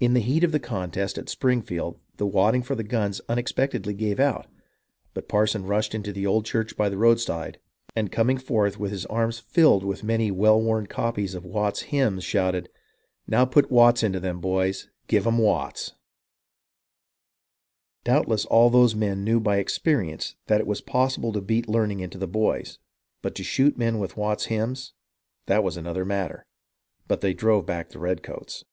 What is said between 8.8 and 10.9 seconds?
with his arms filled with many well worn